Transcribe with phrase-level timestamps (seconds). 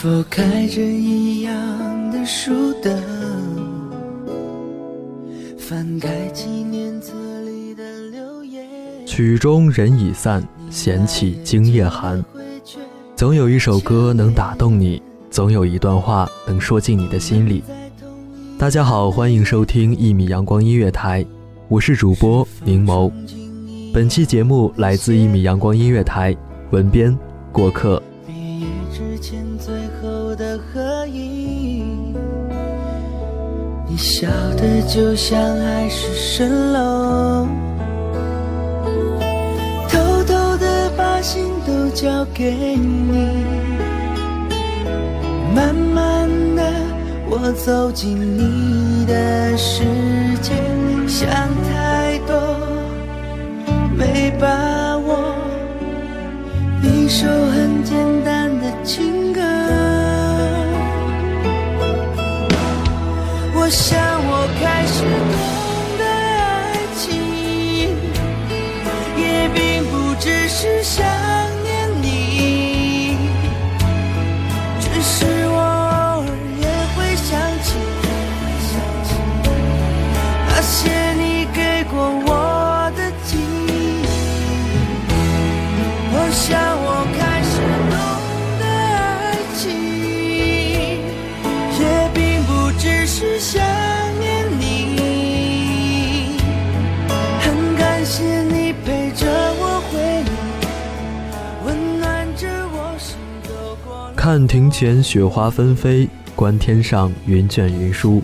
[0.00, 1.52] 否开着一样
[2.12, 2.96] 的书灯？
[5.58, 7.82] 翻开纪念册里的
[8.12, 8.64] 留言。
[9.04, 10.40] 曲终人已散，
[10.70, 12.24] 弦起今夜寒。
[13.16, 17.64] 总有一首歌能打动你，总有一段话能说进你的心里。
[18.56, 21.26] 大家好，欢迎收听一米阳光音乐台，
[21.66, 23.10] 我是主播柠檬。
[23.92, 26.36] 本期节目来自一米阳光音乐台，
[26.70, 27.18] 文编
[27.50, 28.00] 过客。
[33.98, 37.48] 笑得就像海市蜃楼，
[39.88, 43.44] 偷偷的把心都交给你，
[45.52, 46.62] 慢慢的
[47.28, 49.82] 我走进你的世
[50.40, 50.52] 界，
[51.08, 51.28] 想
[51.68, 52.36] 太多。
[53.96, 55.34] 没把握，
[56.84, 57.67] 一首很
[63.68, 65.36] 我想我开始懂
[65.98, 67.04] 得爱情，
[69.14, 70.82] 也并不只是
[104.30, 106.06] 看庭前雪花纷飞，
[106.36, 108.22] 观天上云卷云舒，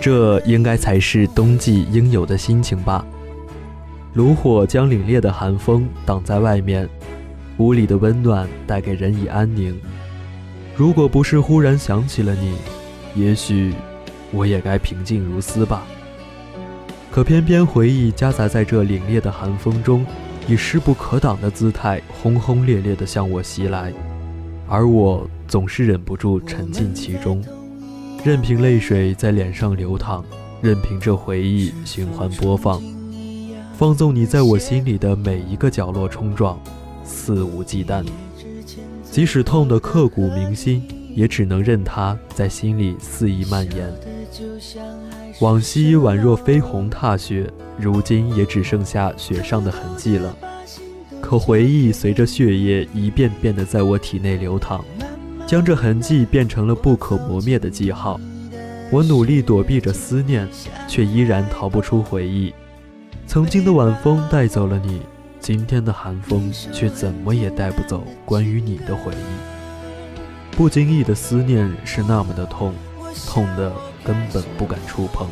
[0.00, 3.06] 这应该才是冬季应有的心情吧。
[4.14, 6.88] 炉火将凛冽的寒风挡在外面，
[7.58, 9.80] 屋里的温暖带给人以安宁。
[10.74, 12.56] 如果不是忽然想起了你，
[13.14, 13.72] 也许
[14.32, 15.84] 我也该平静如斯吧。
[17.12, 20.04] 可偏偏回忆夹杂在这凛冽的寒风中，
[20.48, 23.92] 以势不可挡的姿态轰轰烈烈地向我袭来，
[24.68, 27.42] 而我总是忍不住沉浸其中，
[28.24, 30.24] 任凭泪水在脸上流淌，
[30.62, 32.82] 任凭这回忆循环播放。
[33.76, 36.58] 放纵你在我心里的每一个角落冲撞，
[37.04, 38.04] 肆无忌惮。
[39.02, 40.82] 即使痛得刻骨铭心，
[41.14, 43.92] 也只能任它在心里肆意蔓延。
[45.40, 47.48] 往昔宛若飞鸿踏雪，
[47.78, 50.34] 如今也只剩下雪上的痕迹了。
[51.34, 54.84] 可回忆随着血液一遍遍地在我体内流淌，
[55.48, 58.20] 将这痕迹变成了不可磨灭的记号。
[58.88, 60.48] 我努力躲避着思念，
[60.86, 62.54] 却依然逃不出回忆。
[63.26, 65.00] 曾经的晚风带走了你，
[65.40, 70.56] 今天的寒风却怎么也带不走关于你的回忆。
[70.56, 72.72] 不经意的思念是那么的痛，
[73.26, 73.72] 痛的
[74.04, 75.28] 根本不敢触碰。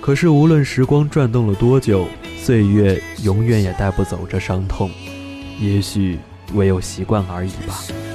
[0.00, 2.08] 可是无论时光转动了多久，
[2.48, 4.90] 岁月永远也带不走这伤痛。
[5.60, 6.18] 也许
[6.54, 8.07] 唯有习惯而已吧。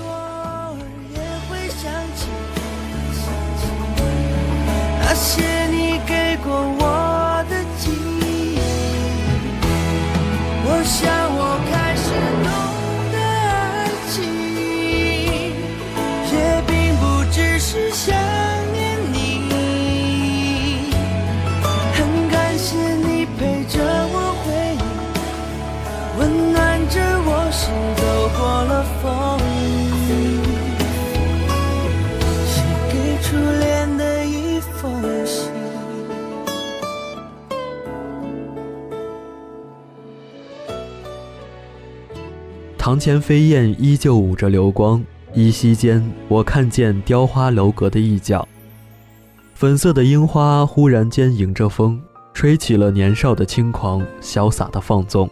[42.93, 45.03] 堂前飞燕依旧舞着流光，
[45.33, 48.47] 依稀间我看见雕花楼阁的一角。
[49.55, 51.99] 粉色的樱花忽然间迎着风，
[52.35, 55.27] 吹起了年少的轻狂，潇洒的放纵。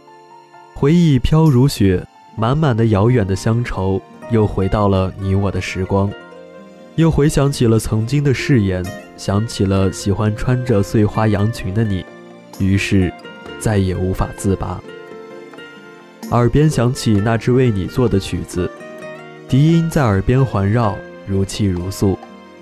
[0.74, 2.04] 回忆飘如雪，
[2.36, 6.10] 满满的遥远的乡愁，又回到了你我的时光，
[6.96, 8.84] 又回想起了曾经的誓言，
[9.16, 12.04] 想起了喜欢穿着碎花洋裙的你，
[12.58, 13.12] 于是
[13.60, 14.82] 再也无法自拔。
[16.32, 18.70] 耳边响起那支为你做的曲子，
[19.46, 20.96] 笛音在耳边环绕，
[21.26, 22.18] 如泣如诉，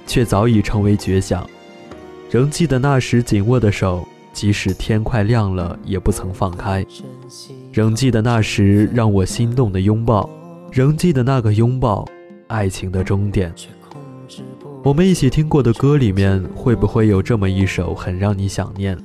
[0.08, 1.49] 却早已成为绝响。
[2.28, 6.84] 仍记得那时紧握的手，即使天快亮了也不曾放开。
[7.72, 10.28] 仍记得那时让我心动的拥抱，
[10.72, 12.05] 仍记得那个拥抱，
[12.49, 13.55] 爱情的终点。
[14.82, 18.99] 我们一起听过的歌里面，会不会有这么一首很让你想念？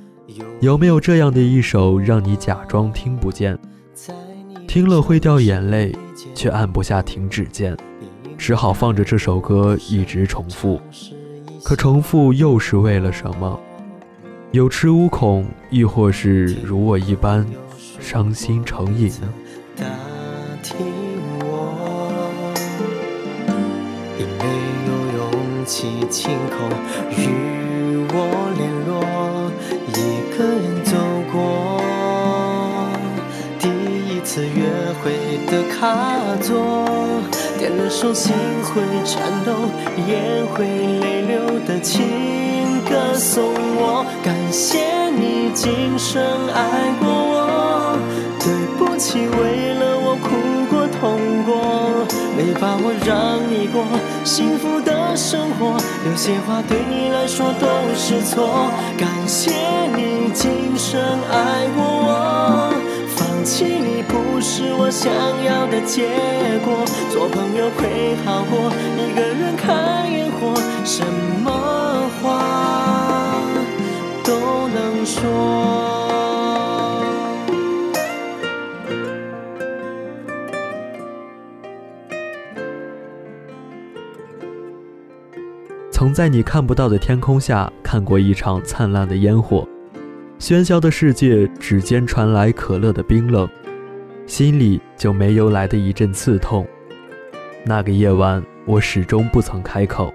[0.60, 3.56] 有没有这样的一首让你假装听不见？
[4.76, 5.96] 听了会掉眼泪，
[6.34, 7.78] 却按不下停止键，
[8.38, 10.82] 只好放着这首歌一直重复。
[11.64, 13.58] 可重复又是为了什么？
[14.52, 17.48] 有恃无恐，亦或是如我一般
[18.02, 19.34] 伤心成瘾呢？
[19.78, 19.86] 打
[20.62, 20.76] 听
[21.40, 22.54] 我，
[24.20, 24.44] 因没
[24.90, 26.68] 有勇气亲口
[27.12, 29.25] 与我联络，
[35.46, 35.96] 的卡
[36.42, 36.56] 座，
[37.58, 38.34] 点了首心
[38.64, 39.52] 会颤抖、
[40.08, 40.66] 眼会
[41.00, 43.44] 泪流的情歌送
[43.78, 44.06] 我。
[44.24, 46.22] 感谢你今生
[46.54, 47.98] 爱过我，
[48.40, 48.48] 对
[48.78, 50.28] 不起为了我哭
[50.70, 52.06] 过痛过，
[52.36, 53.84] 没把握让你过
[54.24, 58.70] 幸福的生活，有些话对你来说都是错。
[58.98, 59.52] 感谢
[64.86, 65.12] 我想
[65.44, 66.06] 要的结
[66.64, 70.54] 果，做朋友会好过，一个人看烟火，
[70.86, 71.04] 什
[71.44, 73.42] 么话
[74.24, 75.24] 都能说。
[85.90, 89.68] 曾在你看不到的天空下看过一场灿烂的烟火。
[90.38, 93.50] 喧嚣的世界，指尖传来可乐的冰冷，
[94.28, 96.66] 心里就没由来的一阵刺痛。
[97.64, 100.12] 那个夜晚，我始终不曾开口，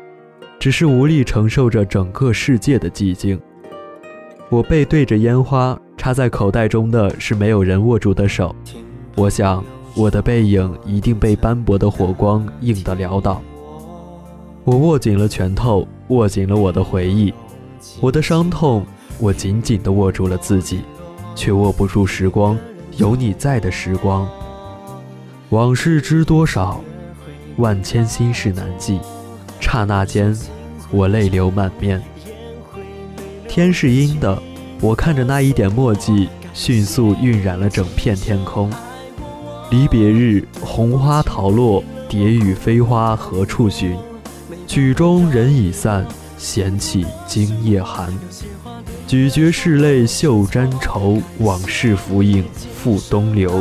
[0.59, 3.41] 只是无力承受着整个世界的寂静。
[4.49, 8.55] 我背对着烟花，插在口袋中的是没有人握住的手。
[9.17, 9.65] 我想，
[9.95, 13.41] 我的背影一定被斑驳的火光映得潦倒。
[14.65, 17.33] 我握紧了拳头，握紧了我的回忆，
[18.01, 18.85] 我的伤痛。
[19.19, 20.81] 我紧紧地握住了自己，
[21.35, 22.57] 却握不住时光，
[22.97, 24.29] 有你在的时光。
[25.51, 26.81] 往事知多少，
[27.57, 29.01] 万千心事难记。
[29.61, 30.37] 刹那间，
[30.91, 32.03] 我泪流满面。
[33.49, 34.41] 天是阴的，
[34.81, 38.71] 我看着那一点墨迹，迅速晕染了整片天空。
[39.71, 43.97] 离别日，红花桃落，蝶语飞花何处寻？
[44.67, 46.07] 曲终人已散，
[46.39, 48.13] 闲起今夜寒。
[49.11, 52.45] 咀嚼拭泪袖沾愁，往事浮影
[52.81, 53.61] 复东流。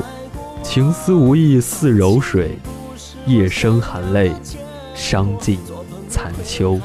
[0.62, 2.60] 情丝无意似柔水，
[3.25, 4.32] 夜生含泪，
[4.94, 5.58] 伤尽
[6.08, 6.79] 残秋。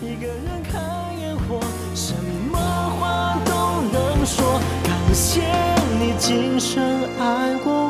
[0.00, 0.40] 一个人
[0.72, 0.80] 看
[1.20, 1.60] 烟火，
[1.94, 2.14] 什
[2.50, 4.58] 么话都能说。
[4.82, 5.42] 感谢
[6.00, 6.82] 你今生
[7.18, 7.89] 爱过我，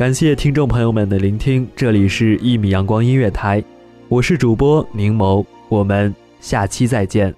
[0.00, 3.60] 感谢听众朋友们的聆听，这里是《一米阳光音乐台》，
[4.08, 7.34] 我是主播柠檬，我们下期再见。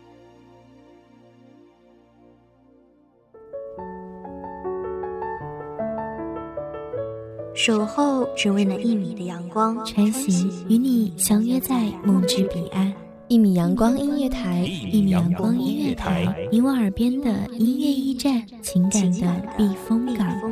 [7.52, 12.94] 守候只为那一米的阳光，穿行与你相约在梦之彼岸。
[13.26, 17.28] 一米阳光音乐台，一米阳光音乐台，你我耳边的
[17.58, 20.51] 音乐驿站，情感的避风港。